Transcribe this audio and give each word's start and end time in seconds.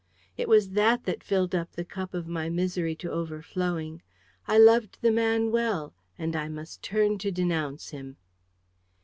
It 0.35 0.49
was 0.49 0.71
that 0.71 1.03
that 1.03 1.23
filled 1.23 1.53
up 1.53 1.73
the 1.73 1.85
cup 1.85 2.15
of 2.15 2.27
my 2.27 2.49
misery 2.49 2.95
to 2.95 3.11
overflowing. 3.11 4.01
I 4.47 4.57
loved 4.57 4.97
the 5.03 5.11
man 5.11 5.51
well: 5.51 5.93
and 6.17 6.35
I 6.35 6.47
must 6.47 6.81
turn 6.81 7.19
to 7.19 7.29
denounce 7.31 7.91
him. 7.91 8.17